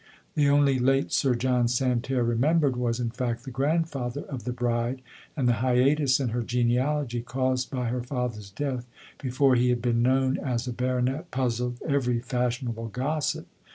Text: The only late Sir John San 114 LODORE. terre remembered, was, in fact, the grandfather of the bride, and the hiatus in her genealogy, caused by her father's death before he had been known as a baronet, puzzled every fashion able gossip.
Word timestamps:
The 0.33 0.49
only 0.49 0.79
late 0.79 1.11
Sir 1.13 1.35
John 1.35 1.67
San 1.67 1.89
114 1.89 2.17
LODORE. 2.17 2.23
terre 2.25 2.35
remembered, 2.35 2.75
was, 2.75 2.99
in 2.99 3.11
fact, 3.11 3.43
the 3.43 3.51
grandfather 3.51 4.23
of 4.23 4.45
the 4.45 4.51
bride, 4.51 5.03
and 5.37 5.47
the 5.47 5.53
hiatus 5.61 6.19
in 6.19 6.29
her 6.29 6.41
genealogy, 6.41 7.21
caused 7.21 7.69
by 7.69 7.89
her 7.89 8.01
father's 8.01 8.49
death 8.49 8.87
before 9.21 9.53
he 9.53 9.69
had 9.69 9.79
been 9.83 10.01
known 10.01 10.39
as 10.39 10.67
a 10.67 10.73
baronet, 10.73 11.29
puzzled 11.29 11.83
every 11.87 12.19
fashion 12.19 12.69
able 12.69 12.87
gossip. 12.87 13.45